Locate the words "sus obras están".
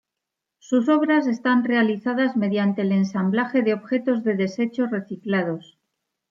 0.57-1.63